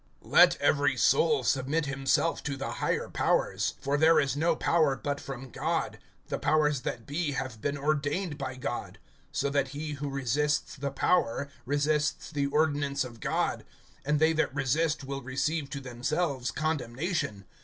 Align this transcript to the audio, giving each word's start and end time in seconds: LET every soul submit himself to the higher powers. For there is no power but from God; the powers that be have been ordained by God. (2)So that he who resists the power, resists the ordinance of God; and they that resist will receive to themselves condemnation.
LET 0.23 0.57
every 0.59 0.97
soul 0.97 1.43
submit 1.43 1.85
himself 1.85 2.41
to 2.41 2.57
the 2.57 2.71
higher 2.71 3.07
powers. 3.07 3.75
For 3.79 3.97
there 3.99 4.19
is 4.19 4.35
no 4.35 4.55
power 4.55 4.95
but 4.95 5.19
from 5.21 5.51
God; 5.51 5.99
the 6.25 6.39
powers 6.39 6.81
that 6.81 7.05
be 7.05 7.33
have 7.33 7.61
been 7.61 7.77
ordained 7.77 8.35
by 8.35 8.55
God. 8.55 8.97
(2)So 9.31 9.51
that 9.51 9.67
he 9.67 9.91
who 9.91 10.09
resists 10.09 10.75
the 10.75 10.89
power, 10.89 11.49
resists 11.67 12.31
the 12.31 12.47
ordinance 12.47 13.03
of 13.03 13.19
God; 13.19 13.63
and 14.03 14.17
they 14.17 14.33
that 14.33 14.55
resist 14.55 15.03
will 15.03 15.21
receive 15.21 15.69
to 15.69 15.79
themselves 15.79 16.49
condemnation. 16.49 17.45